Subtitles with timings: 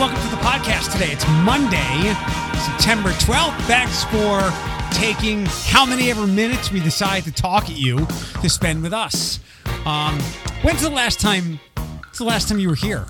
[0.00, 1.12] welcome to the podcast today.
[1.12, 2.14] It's Monday,
[2.58, 3.54] September 12th.
[3.66, 4.40] Thanks for
[4.98, 8.06] taking how many ever minutes we decide to talk at you
[8.40, 9.40] to spend with us.
[9.84, 10.18] Um,
[10.62, 11.60] when's the last time?
[12.08, 13.04] It's the last time you were here?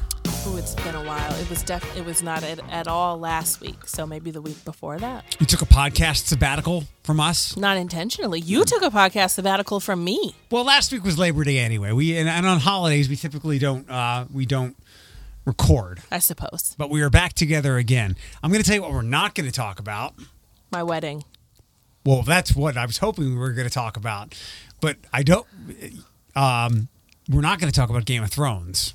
[0.49, 1.33] Ooh, it's been a while.
[1.35, 3.87] It was def- It was not at, at all last week.
[3.87, 5.37] So maybe the week before that.
[5.39, 7.57] You took a podcast sabbatical from us.
[7.57, 8.41] Not intentionally.
[8.41, 10.35] You took a podcast sabbatical from me.
[10.51, 11.93] Well, last week was Labor Day anyway.
[11.93, 14.75] We and, and on holidays we typically don't uh, we don't
[15.51, 16.75] record, I suppose.
[16.79, 18.17] but we are back together again.
[18.43, 20.15] I'm going to tell you what we're not going to talk about.
[20.71, 21.25] My wedding.
[22.07, 24.35] Well, that's what I was hoping we were going to talk about,
[24.81, 25.47] but I don't.
[26.35, 26.89] Um,
[27.29, 28.95] we're not going to talk about Game of Thrones.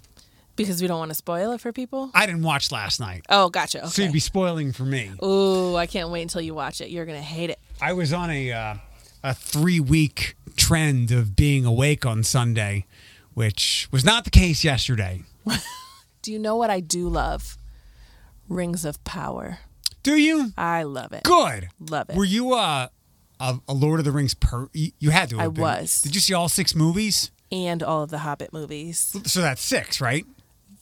[0.56, 2.10] Because we don't want to spoil it for people.
[2.14, 3.88] I didn't watch last night, Oh, gotcha.
[3.90, 5.12] so you'd be spoiling for me.
[5.22, 6.90] Ooh, I can't wait until you watch it.
[6.90, 7.60] You're gonna hate it.
[7.82, 8.76] I was on a uh,
[9.22, 12.86] a three week trend of being awake on Sunday,
[13.34, 15.24] which was not the case yesterday.
[16.26, 17.56] Do you know what I do love?
[18.50, 19.60] Rings of Power.
[20.02, 20.54] Do you?
[20.58, 21.22] I love it.
[21.22, 21.70] Good.
[21.80, 22.16] Love it.
[22.16, 22.88] Were you uh,
[23.40, 24.68] a, a Lord of the Rings per?
[24.74, 25.38] You had to.
[25.38, 25.62] Have I been.
[25.62, 26.02] was.
[26.02, 27.30] Did you see all six movies?
[27.52, 29.16] And all of the Hobbit movies.
[29.26, 30.26] So that's six, right?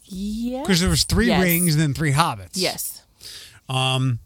[0.05, 0.61] Yeah.
[0.61, 1.43] Because there was three Yes.
[1.43, 2.51] rings and then three hobbits.
[2.53, 3.03] Yes.
[3.67, 4.19] Um,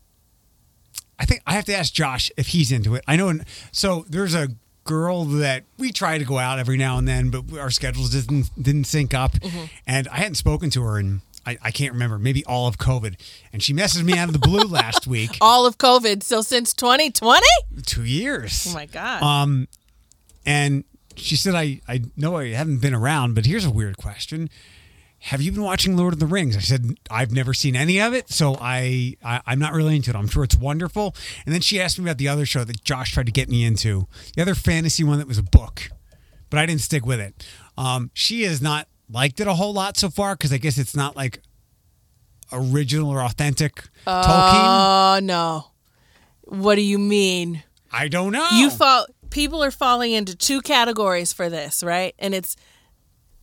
[1.18, 3.04] I think I have to ask Josh if he's into it.
[3.08, 3.40] I know.
[3.72, 4.50] So there's a
[4.88, 8.50] girl that we try to go out every now and then, but our schedules didn't
[8.62, 9.66] didn't sync up, Mm-hmm.
[9.86, 13.16] and I hadn't spoken to her in I, I can't remember maybe all of COVID,
[13.54, 15.38] and she messaged me out of the blue last week.
[15.40, 16.24] All of COVID.
[16.24, 17.46] So since 2020?
[17.86, 18.66] Two years.
[18.70, 19.22] Oh my God.
[19.24, 19.68] Um,
[20.46, 20.84] and
[21.16, 24.50] she said, I, I know I haven't been around, but here's a weird question.
[25.20, 26.56] Have you been watching Lord of the Rings?
[26.56, 30.12] I said, I've never seen any of it, so I, I, I'm not really into
[30.12, 30.16] it.
[30.16, 31.16] I'm sure it's wonderful.
[31.46, 33.66] And then she asked me about the other show that Josh tried to get me
[33.66, 35.90] into, the other fantasy one that was a book,
[36.50, 37.46] but I didn't stick with it.
[37.78, 40.96] Um, she has not liked it a whole lot so far because I guess it's
[40.96, 41.42] not like
[42.52, 44.06] original or authentic Tolkien.
[44.06, 45.68] Oh no.
[46.42, 47.64] What do you mean?
[47.92, 48.48] I don't know.
[48.54, 52.16] You fall people are falling into two categories for this, right?
[52.20, 52.56] And it's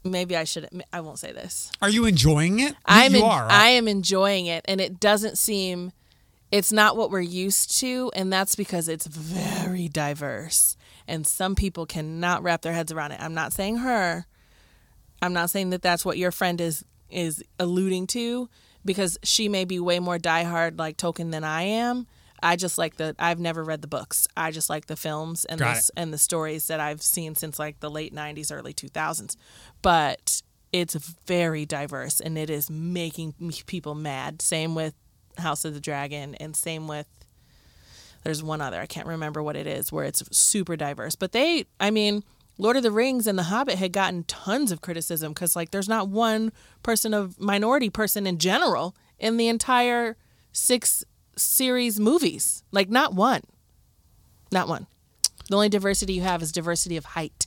[0.04, 1.72] maybe I should I won't say this.
[1.82, 2.75] Are you enjoying it?
[2.84, 3.48] I'm you en- are.
[3.50, 5.92] I am enjoying it and it doesn't seem
[6.53, 10.76] it's not what we're used to and that's because it's very diverse
[11.09, 13.20] and some people cannot wrap their heads around it.
[13.20, 14.26] I'm not saying her.
[15.20, 18.48] I'm not saying that that's what your friend is is alluding to
[18.84, 22.06] because she may be way more diehard like Tolkien than I am.
[22.44, 24.28] I just like the I've never read the books.
[24.37, 25.94] I just like the films and the, Got s- it.
[25.97, 29.37] and the stories that I've seen since like the late 90s early 2000s.
[29.82, 30.94] But it's
[31.27, 33.34] very diverse and it is making
[33.66, 34.43] people mad.
[34.43, 34.94] Same with
[35.38, 37.06] House of the Dragon and same with
[38.22, 41.16] there's one other I can't remember what it is where it's super diverse.
[41.16, 42.25] But they I mean
[42.56, 45.88] Lord of the Rings and The Hobbit had gotten tons of criticism because like there's
[45.88, 50.16] not one person of minority person in general in the entire
[50.53, 51.03] six
[51.37, 52.62] series movies.
[52.72, 53.43] Like not one.
[54.53, 54.87] Not one.
[55.49, 57.47] The only diversity you have is diversity of height.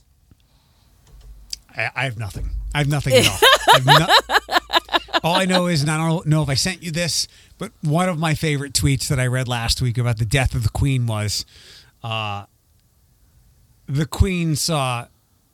[1.76, 2.50] I, I have nothing.
[2.74, 3.38] I have nothing at all.
[3.68, 7.28] I no- all I know is, and I don't know if I sent you this,
[7.56, 10.62] but one of my favorite tweets that I read last week about the death of
[10.62, 11.44] the Queen was,
[12.02, 12.44] uh,
[13.86, 15.06] the Queen saw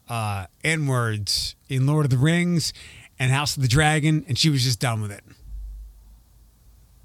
[0.09, 2.73] uh, N words in Lord of the Rings
[3.19, 5.25] and House of the Dragon, and she was just done with it.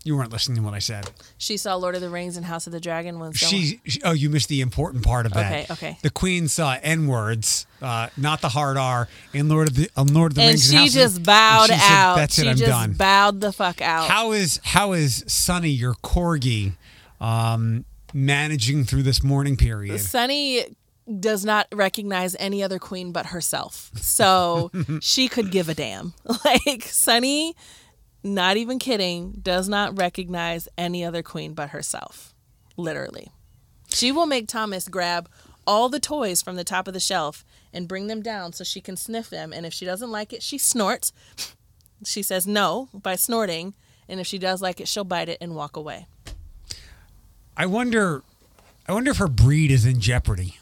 [0.06, 1.10] You weren't listening to what I said.
[1.38, 4.02] She saw Lord of the Rings and House of the Dragon when someone- She, she-
[4.04, 5.52] oh, you missed the important part of that.
[5.70, 5.98] Okay, okay.
[6.02, 10.08] The Queen saw N words, uh, not the hard R, in Lord of the um,
[10.08, 10.70] Lord of the and Rings.
[10.70, 12.16] she House of the- just bowed she said, out.
[12.16, 12.50] That's she it.
[12.52, 12.94] I'm just done.
[12.94, 14.08] bowed the fuck out.
[14.10, 16.74] How is how is Sonny, your corgi,
[17.20, 17.84] um,
[18.14, 20.00] managing through this mourning period?
[20.00, 20.64] Sunny
[21.20, 23.90] does not recognize any other queen but herself.
[23.96, 24.72] So
[25.02, 26.14] she could give a damn.
[26.46, 27.56] Like Sunny,
[28.24, 32.34] not even kidding, does not recognize any other queen but herself.
[32.78, 33.32] Literally.
[33.90, 35.30] She will make Thomas grab
[35.66, 38.82] all the toys from the top of the shelf and bring them down so she
[38.82, 39.54] can sniff them.
[39.54, 41.12] And if she doesn't like it, she snorts.
[42.06, 43.74] She says no by snorting.
[44.08, 46.08] And if she does like it, she'll bite it and walk away.
[47.58, 48.24] I wonder,
[48.88, 50.60] I wonder if her breed is in jeopardy.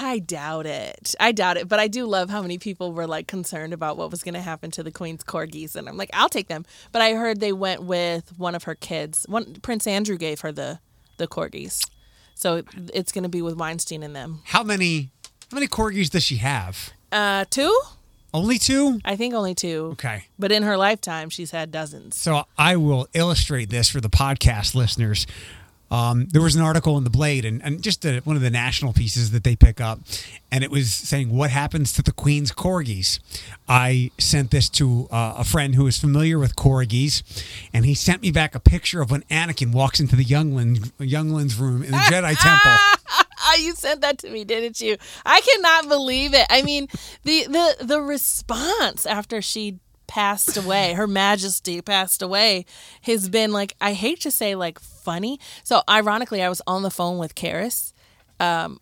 [0.00, 1.14] I doubt it.
[1.18, 1.68] I doubt it.
[1.68, 4.40] But I do love how many people were like concerned about what was going to
[4.40, 6.64] happen to the queen's corgis, and I'm like, I'll take them.
[6.92, 9.26] But I heard they went with one of her kids.
[9.28, 10.78] One Prince Andrew gave her the
[11.16, 11.88] the corgis,
[12.34, 12.62] so
[12.94, 14.40] it's going to be with Weinstein and them.
[14.44, 15.10] How many
[15.50, 16.90] how many corgis does she have?
[17.10, 17.76] Uh, two?
[18.34, 19.00] Only two.
[19.04, 19.90] I think only two.
[19.94, 20.26] Okay.
[20.38, 22.20] But in her lifetime, she's had dozens.
[22.20, 25.26] So I will illustrate this for the podcast listeners.
[25.90, 28.50] Um, there was an article in the Blade and, and just a, one of the
[28.50, 30.00] national pieces that they pick up,
[30.50, 33.20] and it was saying what happens to the Queen's corgis.
[33.68, 37.22] I sent this to uh, a friend who is familiar with corgis,
[37.72, 41.58] and he sent me back a picture of when Anakin walks into the youngling youngling's
[41.58, 42.72] room in the Jedi Temple.
[43.40, 44.96] Ah, you sent that to me, didn't you?
[45.24, 46.44] I cannot believe it.
[46.50, 46.88] I mean,
[47.22, 52.66] the the the response after she passed away, Her Majesty passed away,
[53.02, 55.38] has been like I hate to say like funny.
[55.64, 57.92] So ironically, I was on the phone with Karis,
[58.40, 58.78] um,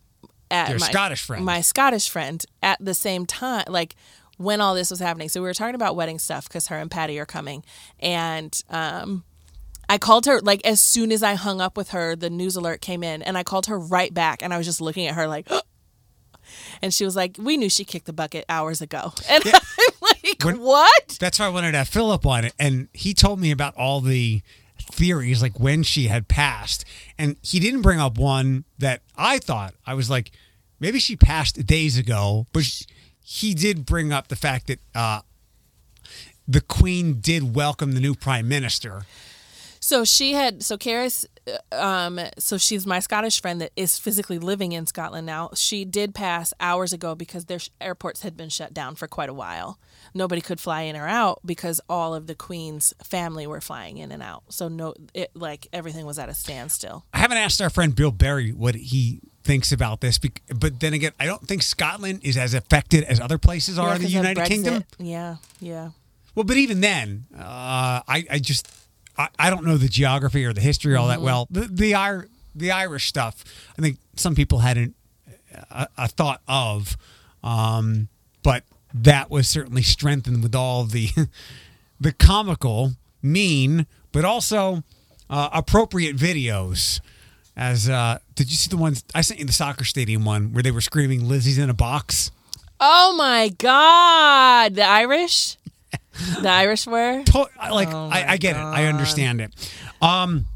[0.51, 1.45] at Your my Scottish friend.
[1.45, 3.95] my Scottish friend, at the same time, like
[4.39, 5.29] when all this was happening.
[5.29, 7.65] So we were talking about wedding stuff because her and Patty are coming,
[8.01, 9.25] and um.
[9.89, 12.81] I called her like as soon as I hung up with her, the news alert
[12.81, 15.29] came in, and I called her right back, and I was just looking at her
[15.29, 15.47] like,
[16.83, 19.61] and she was like, "We knew she kicked the bucket hours ago," and I'm
[20.03, 23.39] like, When- "What?" That's why I wanted to have Philip on it, and he told
[23.39, 24.43] me about all the
[24.93, 26.85] theories, like when she had passed,
[27.19, 30.33] and he didn't bring up one that I thought I was like,
[30.81, 32.65] maybe she passed days ago, but
[33.23, 35.21] he did bring up the fact that uh,
[36.47, 39.03] the Queen did welcome the new Prime Minister.
[39.87, 41.27] So she had so Karis,
[41.71, 45.51] um, so she's my Scottish friend that is physically living in Scotland now.
[45.55, 49.33] She did pass hours ago because their airports had been shut down for quite a
[49.33, 49.79] while.
[50.13, 54.11] Nobody could fly in or out because all of the Queen's family were flying in
[54.11, 54.43] and out.
[54.49, 57.05] So no, it like everything was at a standstill.
[57.15, 61.13] I haven't asked our friend Bill Berry what he thinks about this, but then again,
[61.21, 64.45] I don't think Scotland is as affected as other places are Yeah, in the United
[64.47, 64.85] Kingdom.
[64.99, 65.91] Yeah, yeah.
[66.35, 68.69] Well, but even then, uh, I, I just
[69.19, 71.47] I, I don't know the geography or the history all that well.
[71.51, 73.45] The the, the Irish stuff,
[73.79, 74.95] I think some people hadn't
[75.71, 76.97] a, a thought of,
[77.43, 78.09] um,
[78.43, 78.65] but
[78.95, 81.11] that was certainly strengthened with all the
[82.01, 82.93] the comical,
[83.23, 84.83] mean, but also
[85.31, 87.01] uh, appropriate videos.
[87.57, 90.63] As uh, did you see the ones I sent you the soccer stadium one where
[90.63, 92.31] they were screaming "Lizzie's in a box"?
[92.79, 95.57] Oh my God, the Irish,
[96.43, 97.23] the Irish were.
[97.25, 98.61] to- like Oh I, I get it.
[98.61, 99.73] I understand it.
[100.01, 100.47] Um,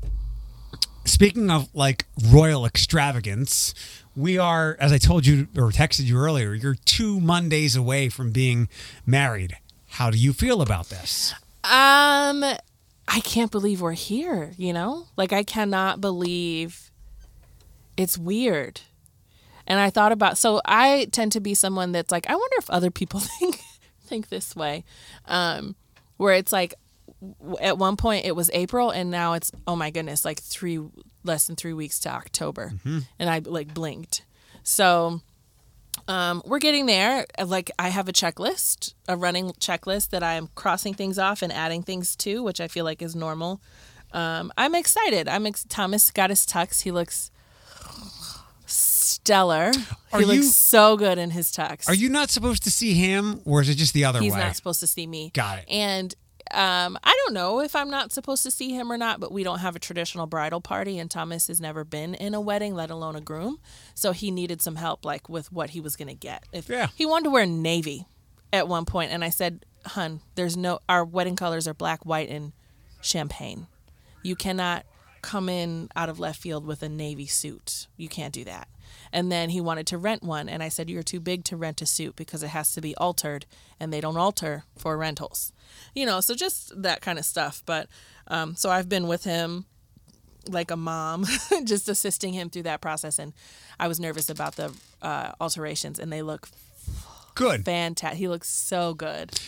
[1.04, 3.74] speaking of like royal extravagance,
[4.16, 8.32] we are, as I told you or texted you earlier, you're two Mondays away from
[8.32, 8.68] being
[9.06, 9.56] married.
[9.88, 11.32] How do you feel about this?
[11.64, 12.42] Um,
[13.12, 15.06] I can't believe we're here, you know?
[15.16, 16.90] Like I cannot believe
[17.96, 18.80] it's weird.
[19.66, 22.68] And I thought about so I tend to be someone that's like I wonder if
[22.70, 23.60] other people think
[24.10, 24.84] think this way.
[25.26, 25.74] Um
[26.18, 26.74] where it's like
[27.60, 30.80] at one point it was April and now it's oh my goodness like 3
[31.24, 32.72] less than 3 weeks to October.
[33.18, 34.24] And I like blinked.
[34.62, 35.20] So
[36.08, 37.26] um, we're getting there.
[37.44, 41.82] Like I have a checklist, a running checklist that I'm crossing things off and adding
[41.82, 43.60] things to, which I feel like is normal.
[44.12, 45.28] Um, I'm excited.
[45.28, 46.82] I'm ex- Thomas got his tux.
[46.82, 47.30] He looks
[49.00, 49.72] stellar.
[50.12, 51.88] Are he looks so good in his tux.
[51.88, 54.38] Are you not supposed to see him, or is it just the other He's way?
[54.38, 55.30] He's not supposed to see me.
[55.34, 55.64] Got it.
[55.68, 56.14] And
[56.52, 59.44] um, I don't know if I'm not supposed to see him or not, but we
[59.44, 62.90] don't have a traditional bridal party, and Thomas has never been in a wedding, let
[62.90, 63.58] alone a groom.
[63.94, 66.44] So he needed some help, like with what he was going to get.
[66.52, 66.88] If Yeah.
[66.96, 68.06] he wanted to wear navy
[68.52, 72.28] at one point, and I said, "Hun, there's no our wedding colors are black, white,
[72.28, 72.52] and
[73.00, 73.66] champagne.
[74.22, 74.84] You cannot
[75.22, 77.86] come in out of left field with a navy suit.
[77.96, 78.68] You can't do that."
[79.12, 81.82] And then he wanted to rent one, and I said, "You're too big to rent
[81.82, 83.46] a suit because it has to be altered,
[83.78, 85.52] and they don't alter for rentals."
[85.94, 87.62] You know, so just that kind of stuff.
[87.66, 87.88] But
[88.28, 89.66] um, so I've been with him
[90.48, 91.26] like a mom,
[91.64, 93.18] just assisting him through that process.
[93.18, 93.32] And
[93.78, 94.72] I was nervous about the
[95.02, 96.48] uh, alterations, and they look
[97.34, 97.64] Good.
[97.64, 98.18] fantastic.
[98.18, 99.38] He looks so good.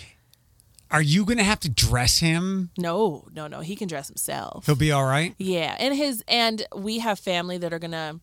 [0.93, 2.71] Are you going to have to dress him?
[2.77, 3.61] No, no, no.
[3.61, 4.67] He can dress himself.
[4.67, 5.35] He'll be all right.
[5.39, 8.21] Yeah, and his and we have family that are gonna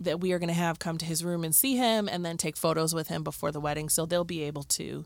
[0.00, 2.56] that we are gonna have come to his room and see him, and then take
[2.56, 5.04] photos with him before the wedding, so they'll be able to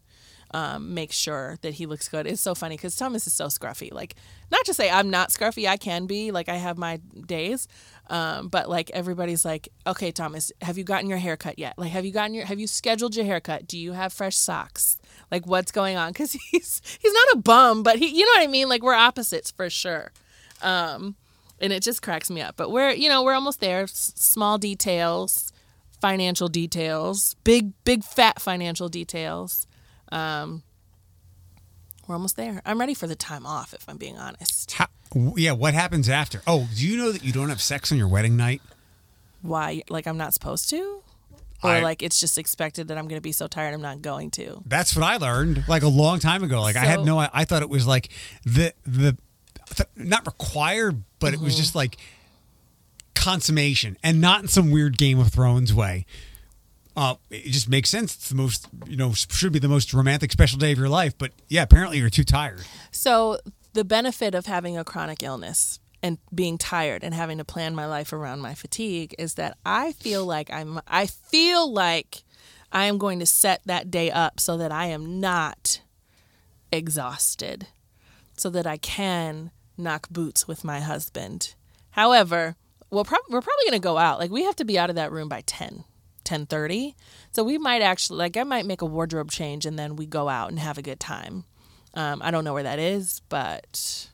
[0.52, 2.26] um, make sure that he looks good.
[2.26, 3.93] It's so funny because Thomas is so scruffy.
[3.93, 4.14] Like,
[4.50, 6.31] not to say I'm not scruffy, I can be.
[6.31, 7.69] Like, I have my days,
[8.09, 11.79] um, but like everybody's like, okay, Thomas, have you gotten your haircut yet?
[11.79, 13.67] Like, have you gotten your have you scheduled your haircut?
[13.67, 14.97] Do you have fresh socks?
[15.30, 16.12] Like, what's going on?
[16.12, 18.68] Because he's he's not a bum, but he, you know what I mean.
[18.68, 20.12] Like, we're opposites for sure
[21.60, 22.56] and it just cracks me up.
[22.56, 23.82] But we're you know we're almost there.
[23.82, 25.52] S- small details,
[26.00, 29.66] financial details, big big fat financial details.
[30.10, 30.62] Um,
[32.06, 32.60] we're almost there.
[32.64, 34.72] I'm ready for the time off, if I'm being honest.
[34.72, 34.87] How,
[35.37, 35.52] yeah.
[35.52, 36.42] What happens after?
[36.46, 38.62] Oh, do you know that you don't have sex on your wedding night?
[39.42, 39.82] Why?
[39.88, 41.02] Like I'm not supposed to,
[41.62, 44.02] or I- like it's just expected that I'm going to be so tired I'm not
[44.02, 44.62] going to.
[44.67, 46.61] That's what I learned like a long time ago.
[46.61, 48.09] Like I had no, I thought it was like
[48.45, 49.17] the the
[49.75, 51.61] th- not required, but it was Mm-hmm.
[51.62, 51.97] just like
[53.14, 56.07] consummation and not in some weird Game of Thrones way.
[56.97, 58.14] Uh, it just makes sense.
[58.14, 61.17] It's the most, you know, should be the most romantic special day of your life.
[61.17, 62.62] But yeah, apparently you're too tired.
[62.90, 63.38] So
[63.75, 67.87] the benefit of having a chronic illness and being tired and having to plan my
[67.87, 72.23] life around my fatigue is that I feel like I'm I feel like
[72.73, 75.83] I am going to set that day up so that I am not
[76.73, 77.66] exhausted
[78.40, 81.54] so that I can knock boots with my husband.
[81.90, 82.57] However,
[82.90, 84.19] we'll prob- we're probably going to go out.
[84.19, 85.85] Like we have to be out of that room by 10,
[86.25, 86.95] 10:30.
[87.33, 90.28] So we might actually like I might make a wardrobe change and then we go
[90.28, 91.45] out and have a good time.
[91.92, 94.10] Um, I don't know where that is, but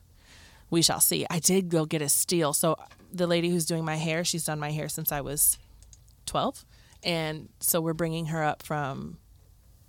[0.70, 1.26] we shall see.
[1.30, 2.52] I did go get a steal.
[2.52, 2.76] So
[3.12, 5.58] the lady who's doing my hair, she's done my hair since I was
[6.26, 6.64] 12.
[7.04, 9.18] And so we're bringing her up from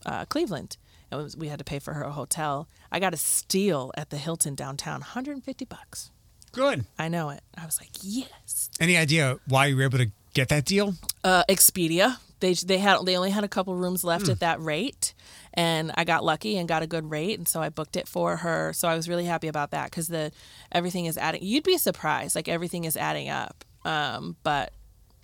[0.05, 0.77] uh, Cleveland.
[1.11, 2.67] And we had to pay for her hotel.
[2.91, 6.11] I got a steal at the Hilton downtown, 150 bucks.
[6.51, 6.85] Good.
[6.97, 7.41] I know it.
[7.57, 8.69] I was like, yes.
[8.79, 10.95] Any idea why you were able to get that deal?
[11.23, 12.17] Uh, Expedia.
[12.39, 15.15] They they had they only had a couple rooms left at that rate,
[15.57, 18.37] and I got lucky and got a good rate, and so I booked it for
[18.37, 18.71] her.
[18.73, 20.31] So I was really happy about that because the
[20.71, 21.41] everything is adding.
[21.43, 23.65] You'd be surprised, like everything is adding up.
[23.83, 24.71] Um, but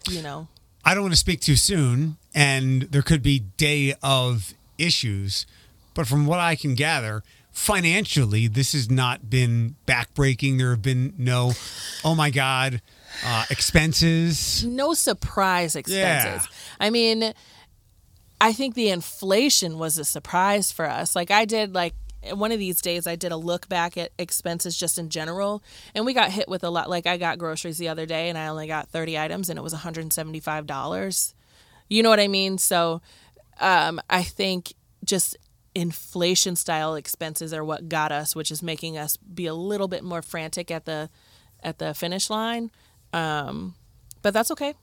[0.10, 0.48] you know,
[0.84, 5.46] I don't want to speak too soon, and there could be day of issues.
[5.94, 7.22] But from what I can gather,
[7.52, 10.58] financially, this has not been backbreaking.
[10.58, 11.52] There have been no,
[12.04, 12.82] oh my God,
[13.24, 14.66] uh, expenses.
[14.66, 16.48] no surprise expenses.
[16.50, 16.86] Yeah.
[16.86, 17.34] I mean,
[18.44, 21.16] I think the inflation was a surprise for us.
[21.16, 21.94] Like I did like
[22.34, 25.64] one of these days I did a look back at expenses just in general
[25.96, 28.38] and we got hit with a lot like I got groceries the other day and
[28.38, 31.34] I only got 30 items and it was $175.
[31.88, 32.58] You know what I mean?
[32.58, 33.02] So
[33.62, 34.74] um, I think
[35.06, 35.38] just
[35.74, 40.04] inflation style expenses are what got us, which is making us be a little bit
[40.04, 41.10] more frantic at the
[41.64, 42.72] at the finish line.
[43.14, 43.76] Um,
[44.22, 44.74] but that's okay.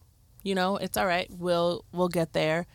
[0.42, 1.28] You know, it's all right.
[1.30, 2.66] We'll we'll get there.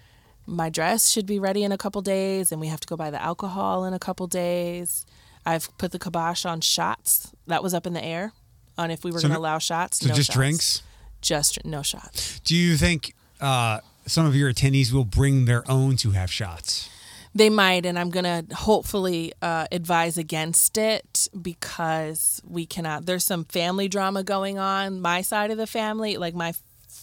[0.47, 3.09] My dress should be ready in a couple days, and we have to go buy
[3.09, 5.05] the alcohol in a couple days.
[5.45, 7.31] I've put the kibosh on shots.
[7.47, 8.33] That was up in the air
[8.77, 9.99] on if we were So going to no- allow shots.
[9.99, 10.35] So no just shots.
[10.35, 10.81] drinks.
[11.21, 12.39] Just no shots.
[12.41, 16.89] Do you think uh, some of your attendees will bring their own to have shots?
[17.33, 23.05] They might, and I'm gonna hopefully uh, advise against it because we cannot.
[23.07, 25.01] There's some family drama going on.
[25.01, 26.53] My side of the family, like my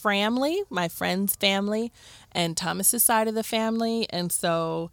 [0.03, 1.93] family, my friend's family,
[2.33, 4.91] and Thomas's side of the family, and so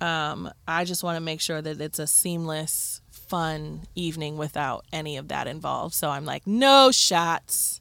[0.00, 5.16] um, I just want to make sure that it's a seamless, fun evening without any
[5.16, 5.94] of that involved.
[5.94, 7.80] So I'm like, no shots,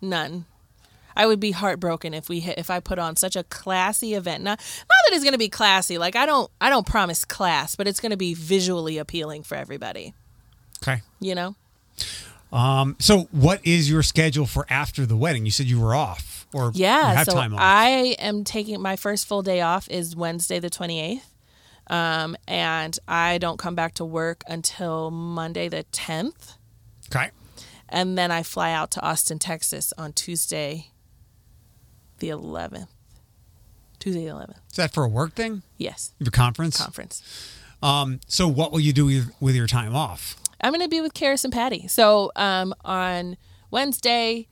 [0.00, 0.44] none.
[1.16, 4.42] I would be heartbroken if we hit, if I put on such a classy event.
[4.42, 5.96] Not not that it's going to be classy.
[5.96, 9.54] Like I don't I don't promise class, but it's going to be visually appealing for
[9.54, 10.12] everybody.
[10.82, 11.02] Okay.
[11.20, 11.54] You know.
[12.54, 15.44] Um, so what is your schedule for after the wedding?
[15.44, 17.22] You said you were off or Yeah.
[17.24, 17.60] So time off.
[17.60, 21.30] I am taking my first full day off is Wednesday the twenty eighth.
[21.88, 26.56] Um, and I don't come back to work until Monday the 10th.
[27.14, 27.30] okay.
[27.90, 30.86] And then I fly out to Austin, Texas on Tuesday
[32.20, 32.88] the 11th.
[33.98, 34.56] Tuesday the 11th.
[34.70, 35.62] Is that for a work thing?
[35.76, 36.12] Yes.
[36.18, 36.78] You have a conference?
[36.78, 37.22] Conference.
[37.82, 40.36] Um, so what will you do with your time off?
[40.60, 41.88] I'm going to be with Karis and Patty.
[41.88, 43.36] So um, on
[43.70, 44.48] Wednesday,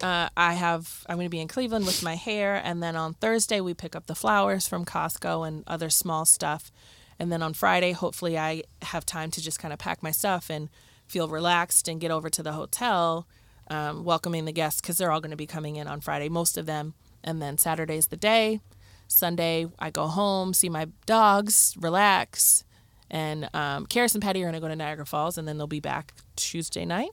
[0.00, 3.14] uh, I have I'm going to be in Cleveland with my hair, and then on
[3.14, 6.72] Thursday we pick up the flowers from Costco and other small stuff,
[7.18, 10.50] and then on Friday hopefully I have time to just kind of pack my stuff
[10.50, 10.68] and
[11.06, 13.26] feel relaxed and get over to the hotel,
[13.68, 16.56] um, welcoming the guests because they're all going to be coming in on Friday, most
[16.56, 18.60] of them, and then Saturday's the day.
[19.06, 22.64] Sunday I go home, see my dogs, relax.
[23.12, 25.66] And um, Karis and Patty are going to go to Niagara Falls, and then they'll
[25.66, 27.10] be back Tuesday night.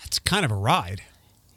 [0.00, 1.02] That's kind of a ride.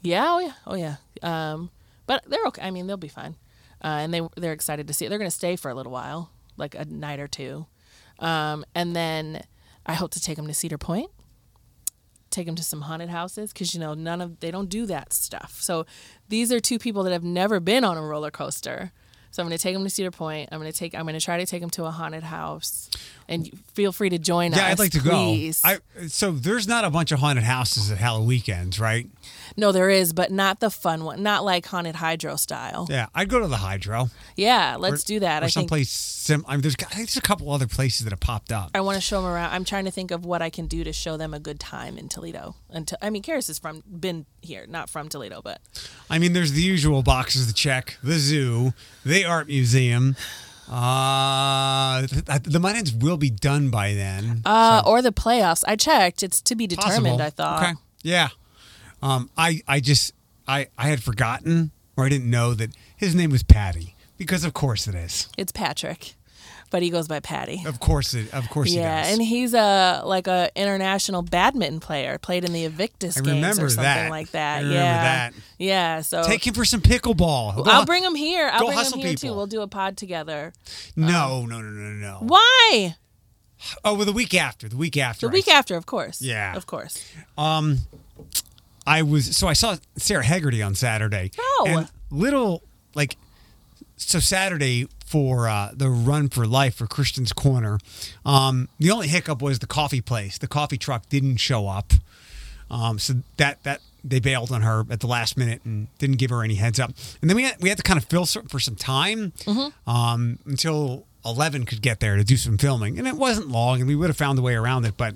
[0.02, 0.96] Yeah, oh yeah, oh yeah.
[1.22, 1.70] Um,
[2.08, 2.62] but they're okay.
[2.62, 3.36] I mean, they'll be fine,
[3.84, 5.10] uh, and they they're excited to see it.
[5.10, 7.68] They're going to stay for a little while, like a night or two,
[8.20, 9.44] um, and then
[9.86, 11.12] I hope to take them to Cedar Point,
[12.30, 15.14] take them to some haunted houses because you know none of they don't do that
[15.14, 15.58] stuff.
[15.62, 15.86] So
[16.30, 18.92] these are two people that have never been on a roller coaster.
[19.32, 20.50] So I'm going to take them to Cedar Point.
[20.52, 20.94] I'm going to take.
[20.94, 22.90] I'm going to try to take them to a haunted house,
[23.32, 24.60] and feel free to join us.
[24.60, 25.62] Yeah, I'd like to please.
[25.62, 25.70] go.
[25.70, 29.08] I so there's not a bunch of haunted houses at Halloween weekends, right?
[29.58, 31.22] no, there is, but not the fun one.
[31.22, 32.88] Not like haunted hydro style.
[32.90, 34.10] Yeah, I'd go to the Hydro.
[34.36, 35.44] Yeah, let's Or- do that.
[35.44, 36.46] Or I think someplace sim.
[36.48, 38.72] I mean, there's I think there's a couple other places that have popped up.
[38.74, 39.52] I want to show them around.
[39.54, 41.98] I'm trying to think of what I can do to show them a good time
[41.98, 42.56] in Toledo.
[42.70, 45.60] Until I mean, Karis is from been here, not from Toledo, but
[46.10, 48.74] I mean, there's the usual boxes to check: the zoo,
[49.06, 50.16] the art museum.
[50.72, 54.42] Uh, th- the Mud Hens will be done by then.
[54.46, 55.64] uh, or the playoffs.
[55.68, 57.20] I checked; it's to be determined.
[57.20, 57.22] Possible.
[57.22, 57.62] I thought.
[57.64, 57.74] Okay.
[58.04, 58.30] Yeah.
[59.02, 60.14] Um, I I just
[60.48, 64.54] I I had forgotten or I didn't know that his name was Patty because of
[64.54, 65.28] course it is.
[65.38, 66.14] It's Patrick,
[66.72, 67.62] but he goes by Patty.
[67.68, 68.34] Of course it.
[68.34, 69.14] Of course Yeah, he does.
[69.14, 72.18] and he's a like a international badminton player.
[72.18, 74.10] Played in the Invictus I games or something that.
[74.10, 74.56] like that.
[74.56, 75.34] I remember yeah, that.
[75.60, 76.02] yeah.
[76.02, 77.58] So Take him for some pickleball.
[77.58, 78.50] Go I'll bring him here.
[78.52, 79.28] I'll go bring him here too.
[79.28, 79.36] people.
[79.38, 80.54] We'll do a pod together.
[80.96, 82.18] No, no, no, no, no, no.
[82.22, 82.96] Why?
[83.84, 84.68] Oh, well, the week after.
[84.68, 85.28] The week after.
[85.28, 86.22] The I week after, of course.
[86.22, 86.56] Yeah.
[86.56, 87.06] of course.
[87.38, 87.80] Um,
[88.88, 91.32] I was so I saw Sarah Haggerty on Saturday.
[91.38, 91.66] Oh.
[91.68, 92.64] And little
[92.96, 93.18] like
[93.98, 97.78] so Saturday for uh, the run for life for Christian's Corner.
[98.26, 100.38] Um, the only hiccup was the coffee place.
[100.38, 101.94] The coffee truck didn't show up.
[102.70, 106.32] Um, so that that they bailed on her at the last minute and didn't give
[106.32, 106.92] her any heads up.
[107.22, 109.34] And then we had, we had to kind of fill for some time
[109.86, 113.88] um, until eleven could get there to do some filming, and it wasn't long, and
[113.88, 115.14] we would have found a way around it, but.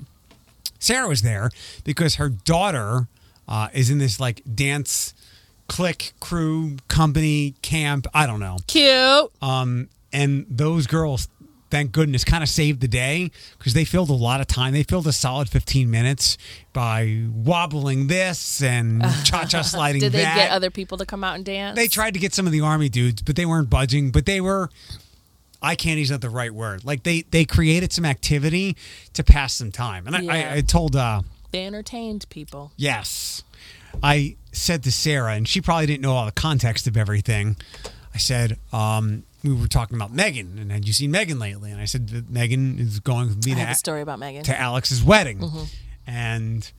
[0.78, 1.50] Sarah was there
[1.84, 3.08] because her daughter
[3.48, 5.14] uh, is in this like dance
[5.68, 8.08] click crew company camp.
[8.14, 8.58] I don't know.
[8.68, 9.32] Cute.
[9.42, 11.28] Um, and those girls,
[11.72, 14.74] thank goodness, kind of saved the day because they filled a lot of time.
[14.74, 16.38] They filled a solid 15 minutes
[16.74, 20.36] by wobbling this and cha cha sliding Did they that.
[20.36, 21.76] get other people to come out and dance?
[21.76, 24.12] They tried to get some of the army dudes, but they weren't budging.
[24.12, 24.70] But they were.
[25.62, 26.86] Eye candy's not Isn't the right word.
[26.86, 28.78] Like they they created some activity
[29.14, 30.34] to pass some time, and I, Yeah.
[30.54, 32.72] I, I told uh, They entertained people.
[32.78, 33.44] Yes.
[34.04, 37.58] I said to Sarah, and she probably didn't know all the context of everything.
[38.14, 41.72] I said, um, we were talking about Megan, and had you seen Megan lately?
[41.72, 44.20] And I said that Megan is going to be I have a to, story about
[44.20, 44.44] Megan.
[44.44, 45.40] to Alex's wedding.
[45.40, 45.64] Mm-hmm.
[46.08, 46.72] And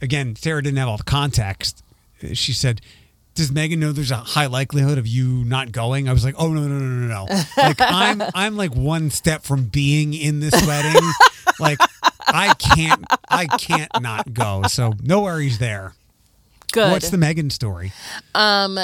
[0.00, 1.84] again, Sarah didn't have all the context.
[2.32, 2.80] She said,
[3.34, 6.08] does Megan know there's a high likelihood of you not going?
[6.08, 7.42] I was like, oh no no no no no!
[7.56, 11.00] Like I'm I'm like one step from being in this wedding.
[11.58, 11.78] like
[12.26, 14.64] I can't I can't not go.
[14.68, 15.94] So no worries there.
[16.72, 16.90] Good.
[16.90, 17.92] What's the Megan story?
[18.34, 18.78] Um,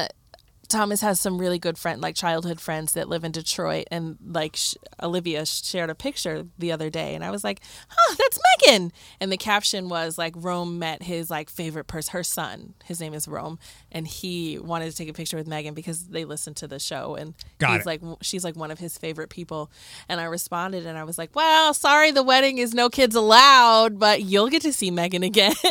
[0.68, 4.56] Thomas has some really good friend, like childhood friends that live in Detroit, and like
[4.56, 8.92] sh- Olivia shared a picture the other day, and I was like, "Huh, that's Megan."
[9.20, 12.74] And the caption was like, "Rome met his like favorite person, her son.
[12.84, 13.58] His name is Rome,
[13.90, 17.14] and he wanted to take a picture with Megan because they listened to the show,
[17.14, 17.86] and Got he's it.
[17.86, 19.70] like, she's like one of his favorite people."
[20.08, 23.98] And I responded, and I was like, "Well, sorry, the wedding is no kids allowed,
[23.98, 25.54] but you'll get to see Megan again."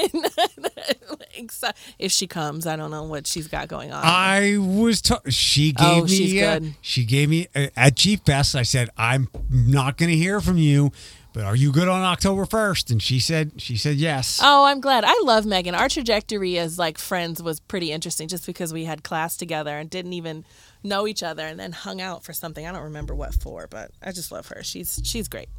[1.99, 4.01] If she comes, I don't know what she's got going on.
[4.03, 8.55] I was t- she gave Oh, me uh, she gave me uh, at Jeep Fest.
[8.55, 10.91] I said I'm not going to hear from you,
[11.33, 12.89] but are you good on October first?
[12.89, 14.39] And she said she said yes.
[14.43, 15.03] Oh, I'm glad.
[15.05, 15.75] I love Megan.
[15.75, 19.89] Our trajectory as like friends was pretty interesting just because we had class together and
[19.89, 20.43] didn't even
[20.83, 22.65] know each other and then hung out for something.
[22.65, 24.63] I don't remember what for, but I just love her.
[24.63, 25.49] She's she's great.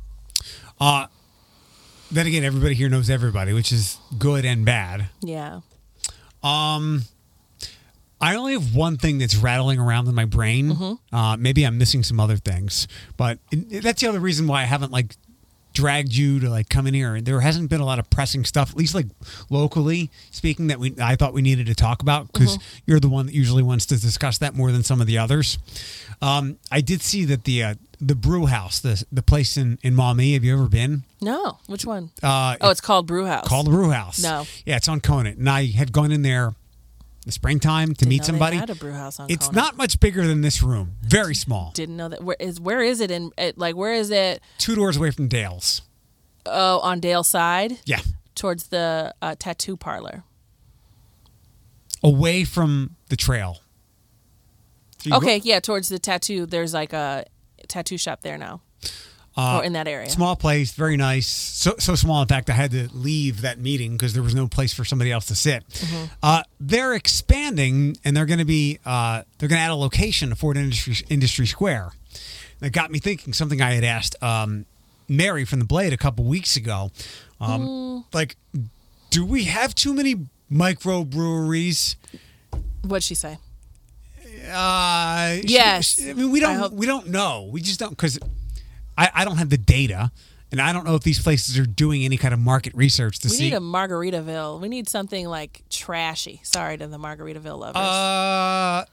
[0.80, 1.06] Uh
[2.10, 5.10] then again, everybody here knows everybody, which is good and bad.
[5.20, 5.60] Yeah.
[8.20, 10.70] I only have one thing that's rattling around in my brain.
[10.74, 11.14] Mm-hmm.
[11.14, 14.64] Uh, maybe I'm missing some other things, but it, that's the other reason why I
[14.64, 15.14] haven't like
[15.74, 17.20] dragged you to like come in here.
[17.20, 19.06] There hasn't been a lot of pressing stuff, at least like
[19.48, 22.78] locally speaking, that we I thought we needed to talk about because Mm-hmm.
[22.86, 25.58] you're the one that usually wants to discuss that more than some of the others.
[26.20, 29.94] Um, I did see that the uh, the brew house, the the place in in
[29.94, 30.32] Maumee.
[30.32, 31.04] Have you ever been?
[31.20, 31.58] No.
[31.66, 32.10] Which one?
[32.22, 33.46] Uh, Oh, it's called Brew House.
[33.46, 34.20] called the Brew House.
[34.20, 34.46] No.
[34.66, 36.54] Yeah, it's on Conant, and I had gone in there
[37.28, 38.56] the springtime to Didn't meet know they somebody.
[38.56, 40.96] had a brew house on It's not much bigger than this room.
[41.02, 41.72] Very small.
[41.74, 42.24] Didn't know that.
[42.24, 44.40] Where is where is it in it, like where is it?
[44.56, 45.82] Two doors away from Dale's.
[46.46, 48.00] Oh, on Dale's side Yeah.
[48.34, 50.24] towards the uh, tattoo parlor.
[52.02, 53.58] Away from the trail.
[54.98, 56.46] So you go- Okay, yeah, towards the tattoo.
[56.46, 57.24] There's like a
[57.68, 58.62] tattoo shop there now,
[59.38, 60.10] uh, or in that area.
[60.10, 61.26] Small place, very nice.
[61.26, 64.48] So so small, in fact, I had to leave that meeting because there was no
[64.48, 65.66] place for somebody else to sit.
[65.68, 66.04] Mm-hmm.
[66.22, 70.30] Uh, they're expanding, and they're going to be uh, they're going to add a location
[70.30, 71.92] to Fort Industry Industry Square.
[72.60, 73.32] That got me thinking.
[73.32, 74.66] Something I had asked um,
[75.08, 76.90] Mary from the Blade a couple weeks ago.
[77.40, 78.04] Um, Mm.
[78.12, 78.36] Like,
[79.10, 81.94] do we have too many microbreweries?
[82.82, 83.38] What'd she say?
[84.50, 85.96] Uh, Yes.
[85.96, 86.72] she- I mean, we don't.
[86.74, 87.48] we don't know.
[87.50, 88.18] We just don't because
[88.98, 90.10] I, I don't have the data,
[90.50, 93.28] and I don't know if these places are doing any kind of market research to
[93.28, 93.44] We see.
[93.44, 94.60] We need a Margaritaville.
[94.60, 96.40] We need something like trashy.
[96.42, 97.76] Sorry to the Margaritaville lovers.
[97.76, 98.84] uh,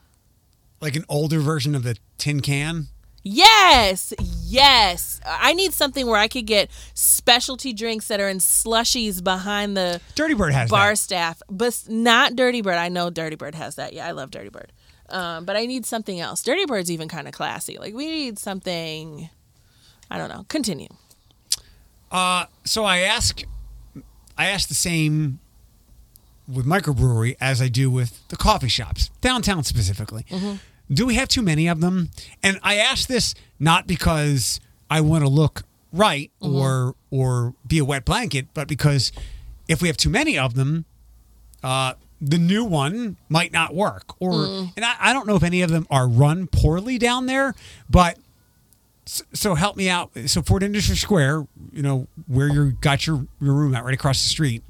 [0.81, 2.87] like an older version of the tin can.
[3.23, 4.13] yes,
[4.43, 5.19] yes.
[5.25, 9.99] I need something where I could get specialty drinks that are in slushies behind the
[10.13, 10.97] Dirty Bird has bar that.
[10.97, 12.75] staff, but not Dirty Bird.
[12.75, 13.93] I know Dirty Bird has that.
[13.93, 14.71] Yeah, I love Dirty Bird.
[15.09, 16.43] Um, but I need something else.
[16.43, 17.77] Dirty Bird's even kind of classy.
[17.79, 19.29] Like we need something.
[20.09, 20.45] I don't know.
[20.49, 20.89] Continue.
[22.11, 23.43] Uh, so I ask,
[24.37, 25.39] I ask the same
[26.47, 30.25] with microbrewery as I do with the coffee shops, downtown specifically.
[30.91, 32.09] Do we have too many of them?
[32.43, 37.85] And I ask this not because I want to look right or or be a
[37.85, 39.11] wet blanket, but because
[39.67, 40.85] if we have too many of them,
[41.63, 44.13] uh, the new one might not work.
[44.21, 44.33] Or
[44.75, 47.55] and I, I don't know if any of them are run poorly down there,
[47.89, 48.19] but
[49.05, 50.11] so help me out.
[50.27, 54.23] So Fort Industry Square, you know, where you got your, your room at right across
[54.23, 54.63] the street.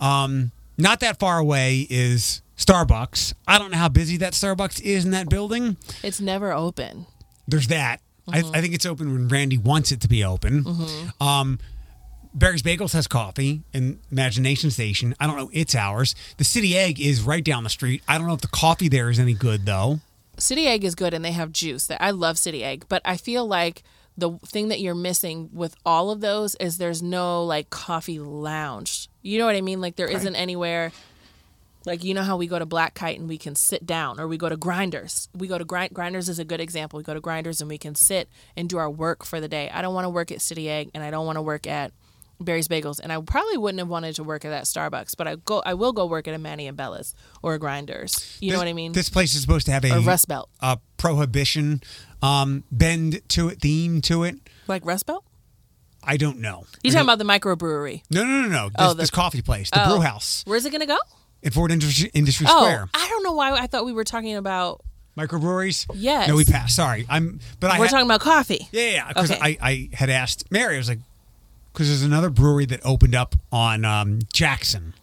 [0.00, 3.34] Um, not that far away is Starbucks.
[3.46, 5.76] I don't know how busy that Starbucks is in that building.
[6.02, 7.06] It's never open.
[7.46, 8.00] There's that.
[8.32, 10.64] I, I think it's open when Randy wants it to be open.
[11.20, 11.58] Um,
[12.34, 15.14] Barry's Bagels has coffee and Imagination Station.
[15.20, 16.14] I don't know its hours.
[16.38, 18.02] The City Egg is right down the street.
[18.08, 20.00] I don't know if the coffee there is any good though.
[20.38, 21.86] City Egg is good and they have juice.
[21.86, 23.82] That I love City Egg, but I feel like
[24.16, 29.08] the thing that you're missing with all of those is there's no like coffee lounge.
[29.22, 29.80] You know what I mean?
[29.80, 30.92] Like there not anywhere
[31.86, 34.26] like you know how we go to Black Kite and we can sit down or
[34.26, 35.28] we go to Grinders.
[35.34, 36.96] We go to Grind Grinders is a good example.
[36.96, 39.70] We go to Grinders and we can sit and do our work for the day.
[39.70, 41.92] I don't want to work at City Egg and I don't want to work at
[42.44, 45.36] Barry's Bagels and I probably wouldn't have wanted to work at that Starbucks, but I
[45.36, 48.36] go I will go work at a Maddie and Bella's or a Grinders.
[48.40, 48.92] You know what I mean?
[48.92, 50.48] This place is supposed to have a or Rust Belt.
[50.60, 51.82] a prohibition
[52.22, 54.36] um, bend to it, theme to it.
[54.66, 55.24] Like Rust Belt?
[56.02, 56.64] I don't know.
[56.82, 58.02] You talking about the microbrewery?
[58.10, 58.64] No, no, no, no.
[58.68, 59.94] This, Oh, the- this coffee place, the Oh.
[59.96, 60.98] brew house Where's it gonna go?
[61.42, 62.88] at Fort Industry, Industry Oh, Square.
[62.94, 64.80] I don't know why I thought we were talking about.
[65.18, 65.86] Microbreweries?
[65.94, 66.26] Yes.
[66.28, 66.74] No, we passed.
[66.74, 67.06] Sorry.
[67.08, 68.68] I'm but I we're had- talking about coffee.
[68.72, 69.08] Yeah, yeah.
[69.08, 69.40] Because Okay.
[69.40, 70.98] I, I had asked Mary, I was like,
[71.74, 74.94] because there's another brewery that opened up on um, Jackson,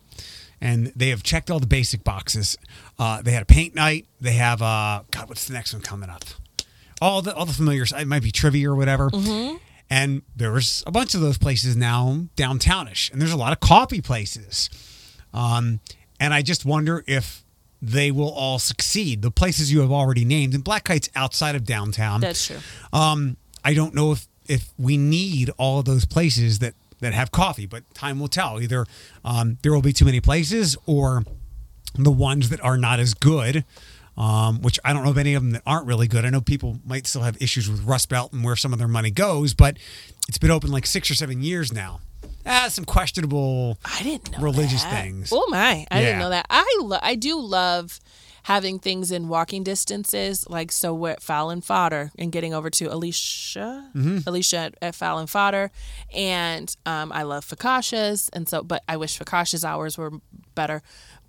[0.61, 2.57] and they have checked all the basic boxes.
[2.97, 4.07] Uh, they had a paint night.
[4.21, 6.23] They have uh, God, what's the next one coming up?
[7.01, 7.83] All the all the familiar.
[7.83, 9.09] It might be trivia or whatever.
[9.89, 14.01] And there's a bunch of those places now downtownish, and there's a lot of coffee
[14.01, 14.69] places.
[15.33, 15.81] Um,
[16.19, 17.43] and I just wonder if
[17.81, 19.21] they will all succeed.
[19.21, 22.21] The places you have already named, and Black Kite's outside of downtown.
[22.21, 22.59] That's true.
[22.93, 27.31] Um, I don't know if if we need all of those places that that have
[27.31, 28.61] coffee, but time will tell.
[28.61, 28.85] Either
[29.25, 31.23] um, there will be too many places, or
[31.95, 33.65] the ones that are not as good.
[34.17, 36.25] Um, which I don't know of any of them that aren't really good.
[36.25, 38.89] I know people might still have issues with Rust Belt and where some of their
[38.89, 39.77] money goes, but
[40.27, 42.01] it's been open like six or seven years now.
[42.45, 43.77] Ah, some questionable.
[43.85, 45.01] I didn't know Religious that.
[45.01, 45.29] things.
[45.31, 45.87] Oh my!
[45.89, 46.05] I Yeah.
[46.07, 46.45] didn't know that.
[46.49, 47.99] I lo- I do love
[48.43, 52.69] having things in walking distances, like so we're at Fowl and Fodder and getting over
[52.71, 54.19] to Alicia, Mm-hmm.
[54.27, 55.71] Alicia at, at Fowl and Fodder,
[56.13, 60.11] and um, I love Fakasha's, and so but I wish Fakasha's hours were
[60.55, 60.81] better.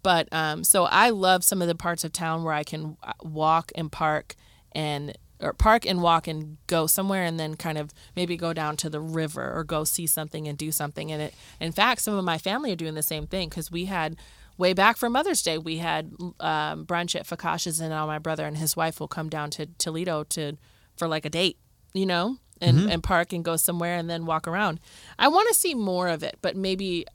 [0.03, 3.13] But um, so I love some of the parts of town where I can uh,
[3.23, 4.35] walk and park
[4.73, 8.77] and or park and walk and go somewhere and then kind of maybe go down
[8.77, 12.15] to the river or go see something and do something and it in fact some
[12.15, 14.15] of my family are doing the same thing because we had
[14.59, 18.47] way back for mother's day we had um, brunch at fakasha's and now my brother
[18.47, 20.57] and his wife will come down to toledo to
[20.97, 21.59] for like a date
[21.95, 24.79] you know and, and park and go somewhere and then walk around.
[25.19, 27.07] I want to see more of it but maybe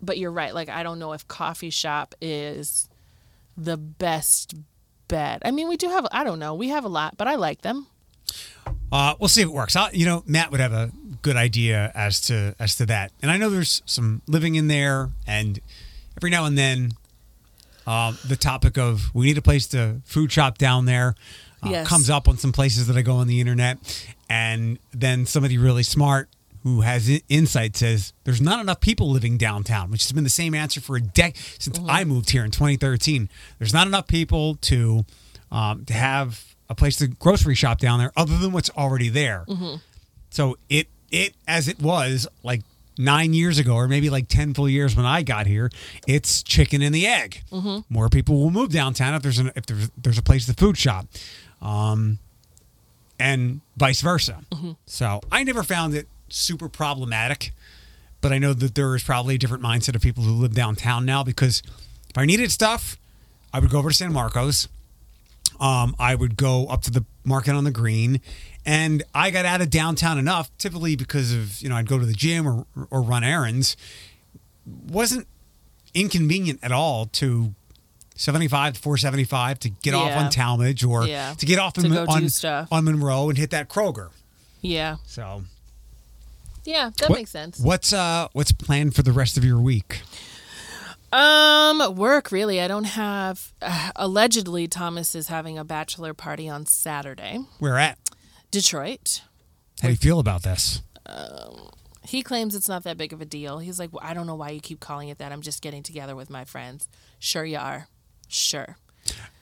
[0.00, 2.88] but you're right like i don't know if coffee shop is
[3.56, 4.54] the best
[5.08, 5.42] bet.
[5.44, 7.62] I mean we do have i don't know we have a lot but i like
[7.62, 7.86] them.
[8.90, 9.76] Uh, we'll see if it works.
[9.76, 13.30] i you know, Matt would have a good idea as to as to that, and
[13.30, 15.60] I know there's some living in there, and
[16.18, 16.92] every now and then,
[17.86, 21.14] uh, the topic of we need a place to food shop down there
[21.62, 21.86] uh, Yes.
[21.88, 23.78] comes up on some places that I go on the internet,
[24.28, 26.28] and then somebody really smart
[26.64, 30.28] who has i- insight says there's not enough people living downtown, which has been the
[30.30, 33.28] same answer for a decade since I moved here in 2013.
[33.58, 35.04] There's not enough people to
[35.52, 39.46] um, to have a place to grocery shop down there other than what's already there.
[40.30, 42.62] So it it as it was like
[42.98, 45.70] nine years ago, or maybe like ten full years when I got here,
[46.06, 47.42] it's chicken and the egg.
[47.88, 50.76] More people will move downtown if there's an, if there's there's a place to food
[50.76, 51.06] shop,
[51.62, 52.18] um,
[53.18, 54.40] and vice versa.
[54.86, 57.52] So I never found it super problematic,
[58.20, 61.04] but I know that there is probably a different mindset of people who live downtown
[61.06, 61.62] now because
[62.10, 62.96] if I needed stuff,
[63.52, 64.68] I would go over to San Marcos
[65.60, 68.20] um, I would go up to the market on the green,
[68.68, 72.04] and I got out of downtown enough, typically because of you know I'd go to
[72.06, 73.76] the gym or or run errands.
[74.90, 75.26] wasn't
[75.94, 77.54] inconvenient at all to
[78.16, 81.32] 75 to 475 to get off on Talmadge or Yeah.
[81.38, 84.10] to get off To on, on Monroe and hit that Kroger.
[84.60, 85.44] yeah So
[86.64, 90.02] yeah that what- makes sense What's uh what's planned for the rest of your week?
[91.10, 92.60] Um, work really.
[92.60, 93.52] I don't have.
[93.62, 97.38] Uh, allegedly, Thomas is having a bachelor party on Saturday.
[97.58, 97.96] Where at?
[98.50, 99.22] Detroit.
[99.82, 100.82] How do you feel about this?
[102.06, 103.58] He claims it's not that big of a deal.
[103.58, 105.30] He's like, well, I don't know why you keep calling it that.
[105.30, 106.88] I'm just getting together with my friends.
[107.18, 107.88] Sure, you are.
[108.28, 108.76] Sure.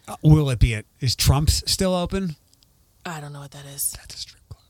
[0.09, 0.87] Uh, will it be it?
[1.01, 2.35] Is Trump's still open?
[3.05, 3.92] I don't know what that is.
[3.92, 4.62] That's a strip club.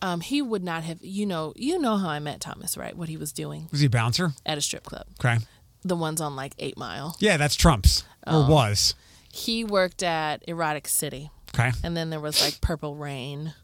[0.00, 0.98] Um, he would not have.
[1.02, 2.96] You know, you know how I met Thomas, right?
[2.96, 4.32] What he was doing Was he a bouncer?
[4.46, 5.38] at a strip club, Okay.
[5.84, 7.16] the ones on like Eight Mile.
[7.20, 8.46] Yeah, that's Trump's Oh.
[8.46, 8.94] or was.
[9.30, 11.72] He worked at Erotic City, Okay.
[11.84, 13.54] and then there was like Purple Rain,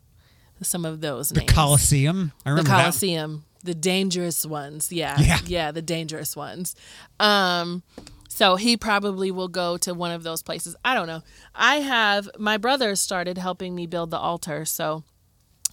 [0.63, 1.53] some of those The names.
[1.53, 2.33] Coliseum.
[2.45, 2.81] I the remember that.
[2.83, 4.91] Coliseum, the dangerous ones.
[4.93, 5.39] Yeah, Yeah.
[5.47, 6.75] yeah, the dangerous ones.
[7.21, 7.83] Um,
[8.29, 10.77] so he probably will go to one of those places.
[10.85, 11.23] I don't know.
[11.55, 15.03] I have my brother started helping me build the altar, so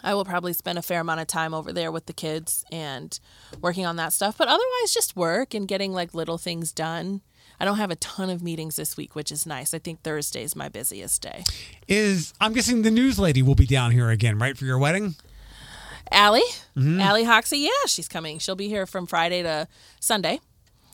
[0.03, 3.19] I will probably spend a fair amount of time over there with the kids and
[3.61, 4.37] working on that stuff.
[4.37, 7.21] But otherwise, just work and getting like little things done.
[7.59, 9.73] I don't have a ton of meetings this week, which is nice.
[9.73, 11.43] I think Thursday is my busiest day.
[11.87, 15.15] Is I'm guessing the news lady will be down here again, right, for your wedding?
[16.11, 16.41] Allie,
[16.75, 16.99] Mm-hmm.
[16.99, 18.37] Allie Hoxie, yeah, she's coming.
[18.37, 19.67] She'll be here from Friday to
[19.99, 20.39] Sunday.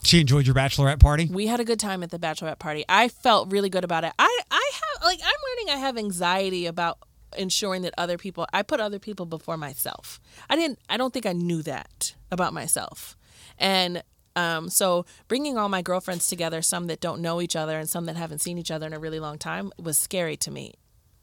[0.04, 1.28] She enjoyed your bachelorette party.
[1.32, 2.86] We had a good time at the bachelorette party.
[2.88, 4.14] I felt really good about it.
[4.18, 6.98] I I have like I'm learning I have anxiety about
[7.38, 10.20] ensuring that other people I put other people before myself.
[10.50, 13.16] I didn't I don't think I knew that about myself.
[13.60, 14.02] And
[14.36, 18.06] um, so bringing all my girlfriends together, some that don't know each other and some
[18.06, 20.74] that haven't seen each other in a really long time, was scary to me.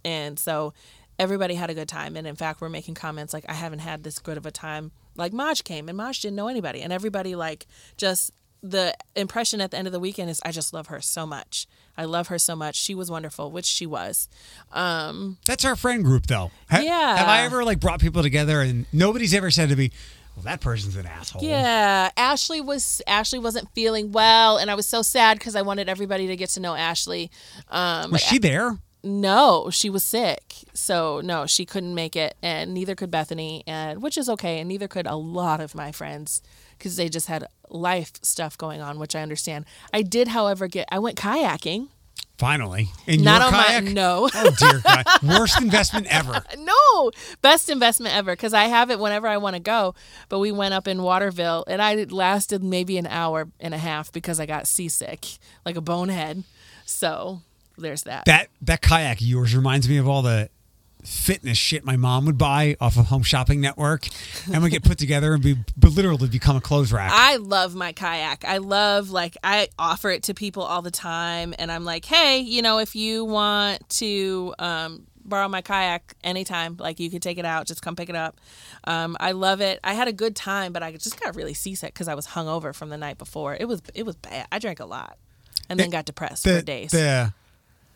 [0.04, 0.72] And so
[1.18, 2.16] everybody had a good time.
[2.16, 4.92] And in fact, we're making comments like, I haven't had this good of a time.
[5.16, 6.80] Like Maj came and Maj didn't know anybody.
[6.80, 7.66] And everybody, like,
[7.96, 8.30] just
[8.62, 11.66] the impression at the end of the weekend is, I just love her so much.
[11.96, 12.76] I love her so much.
[12.76, 14.28] She was wonderful, which she was.
[14.72, 16.50] Um, That's our friend group, though.
[16.70, 17.16] Ha- Yeah.
[17.16, 19.90] Have I ever like brought people together and nobody's ever said to me,
[20.38, 24.86] "Well, that person's an asshole." yeah, Ashley was Ashley wasn't feeling well, and I was
[24.86, 27.30] so sad because I wanted everybody to get to know Ashley.
[27.68, 28.78] Um, Was she there?
[29.02, 30.54] No, she was sick.
[30.74, 34.68] So no, she couldn't make it and neither could Bethany and which is okay and
[34.68, 36.42] neither could a lot of my friends
[36.80, 39.64] cuz they just had life stuff going on, which I understand.
[39.92, 41.88] I did however get I went kayaking.
[42.38, 43.84] Finally, in Not your on my- kayak?
[43.92, 44.30] no.
[44.32, 45.04] Oh dear God!
[45.22, 46.44] Worst investment ever.
[46.58, 47.10] No,
[47.42, 49.94] best investment ever cuz I have it whenever I want to go.
[50.28, 54.12] But we went up in Waterville and I lasted maybe an hour and a half
[54.12, 55.26] because I got seasick
[55.66, 56.44] like a bonehead.
[56.86, 57.42] So,
[57.76, 58.24] there's that.
[58.26, 60.48] That that kayak yours reminds me of all the
[61.08, 64.08] fitness shit my mom would buy off of Home Shopping Network,
[64.52, 67.10] and we get put together and be but literally become a clothes rack.
[67.12, 68.44] I love my kayak.
[68.44, 72.38] I love like I offer it to people all the time and I'm like, "Hey,
[72.40, 77.38] you know, if you want to um borrow my kayak anytime, like you can take
[77.38, 78.38] it out, just come pick it up."
[78.84, 79.80] Um I love it.
[79.82, 82.74] I had a good time, but I just got really seasick cuz I was hungover
[82.74, 83.56] from the night before.
[83.58, 84.46] It was it was bad.
[84.52, 85.16] I drank a lot
[85.70, 86.90] and then got depressed the, for days.
[86.90, 87.32] The,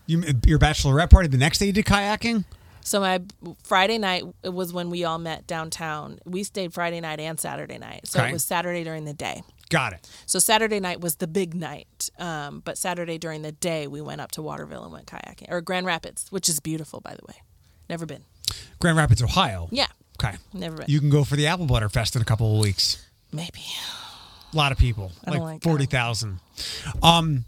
[0.06, 2.44] you, your bachelorette party the next day you did kayaking.
[2.84, 3.20] So my
[3.62, 6.18] Friday night was when we all met downtown.
[6.24, 8.06] We stayed Friday night and Saturday night.
[8.08, 8.30] So Okay.
[8.30, 9.42] it was Saturday during the day.
[9.70, 10.08] Got it.
[10.26, 14.20] So Saturday night was the big night, um, but Saturday during the day we went
[14.20, 17.36] up to Waterville and went kayaking, or Grand Rapids, which is beautiful, by the way.
[17.88, 18.24] Never been.
[18.80, 19.68] Grand Rapids, Ohio.
[19.70, 19.86] Yeah,
[20.22, 20.36] Okay.
[20.52, 20.86] never been.
[20.88, 22.98] You can go for the Apple Butter Fest in a couple of weeks.
[23.32, 23.62] Maybe.
[24.52, 26.40] A lot of people, I like, like forty thousand.
[27.02, 27.46] Um,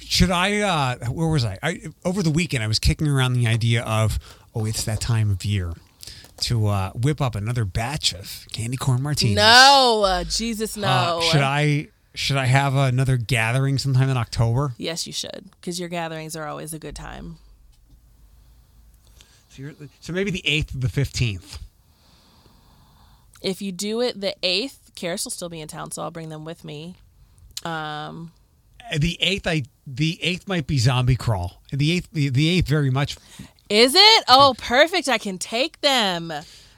[0.00, 0.60] should I?
[0.60, 1.58] uh Where was I?
[1.62, 1.80] I?
[2.04, 4.18] Over the weekend, I was kicking around the idea of,
[4.54, 5.72] oh, it's that time of year
[6.38, 9.36] to uh, whip up another batch of candy corn martinis.
[9.36, 10.88] No, uh, Jesus, no.
[10.88, 11.88] Uh, should I?
[12.12, 14.74] Should I have another gathering sometime in October?
[14.76, 17.38] Yes, you should, because your gatherings are always a good time.
[19.50, 21.58] So, you're, so maybe the eighth or the fifteenth.
[23.42, 26.30] If you do it the eighth, Karis will still be in town, so I'll bring
[26.30, 26.96] them with me.
[27.64, 28.32] Um,
[28.96, 31.62] The eighth, I the eighth might be zombie crawl.
[31.72, 33.16] The eighth, the, the eighth, very much.
[33.68, 34.24] is it?
[34.28, 35.08] Oh, perfect.
[35.08, 36.32] I can take them.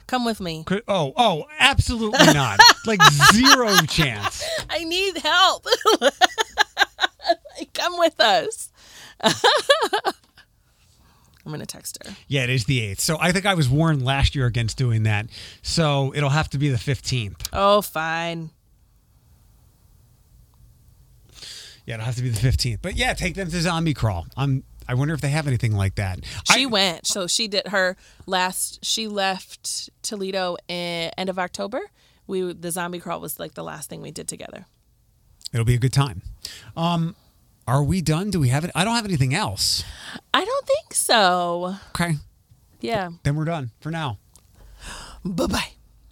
[0.07, 0.65] Come with me.
[0.87, 2.59] Oh, oh, absolutely not.
[2.85, 3.01] like
[3.33, 4.43] zero chance.
[4.69, 5.65] I need help.
[7.73, 8.69] Come with us.
[9.23, 9.33] I'm
[11.51, 12.15] gonna text her.
[12.27, 12.99] Yeah, it is the eighth.
[12.99, 15.27] So I think I was warned last year against doing that.
[15.61, 17.49] So it'll have to be the fifteenth.
[17.51, 18.51] Oh, fine.
[21.85, 22.81] Yeah, it'll have to be the fifteenth.
[22.81, 24.25] But yeah, take them to zombie crawl.
[24.37, 24.63] I'm.
[24.87, 26.19] I wonder if they have anything like that.
[26.51, 27.07] She I, went.
[27.07, 28.83] So she did her last.
[28.83, 31.79] She left Toledo in, end of October.
[32.27, 34.65] We the zombie crawl was like the last thing we did together.
[35.53, 36.21] It'll be a good time.
[36.75, 37.15] Um,
[37.67, 38.29] are we done?
[38.31, 38.71] Do we have it?
[38.75, 39.83] I don't have anything else.
[40.33, 41.75] I don't think so.
[41.89, 42.15] Okay,
[42.81, 43.09] Yeah.
[43.23, 44.17] then we're done for now.
[45.23, 45.67] Bye bye.